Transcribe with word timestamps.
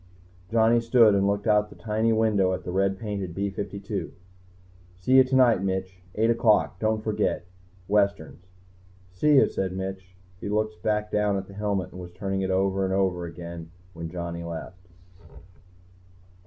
Johnny 0.49 0.81
stood 0.81 1.13
and 1.13 1.27
looked 1.27 1.45
out 1.45 1.69
the 1.69 1.75
tiny 1.75 2.11
window 2.11 2.53
at 2.53 2.63
the 2.63 2.71
red 2.71 2.97
painted 2.97 3.35
B 3.35 3.51
52. 3.51 4.11
"See 4.97 5.11
you 5.17 5.23
tonight, 5.23 5.61
Mitch. 5.61 6.01
Eight 6.15 6.31
o'clock? 6.31 6.79
Don't 6.79 7.03
forget. 7.03 7.45
Westerns." 7.87 8.47
"See 9.11 9.35
you," 9.35 9.47
said 9.47 9.73
Mitch. 9.73 10.15
He 10.39 10.49
looked 10.49 10.81
back 10.81 11.11
down 11.11 11.37
at 11.37 11.45
the 11.45 11.53
helmet 11.53 11.91
and 11.91 12.01
was 12.01 12.09
turning 12.13 12.41
it 12.41 12.49
over 12.49 12.83
and 12.83 12.95
over 12.95 13.25
again 13.27 13.69
when 13.93 14.09
Johnny 14.09 14.41
left. 14.41 14.87